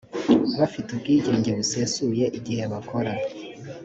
[0.59, 3.11] bafite ubwigenge busesuye igihe bakora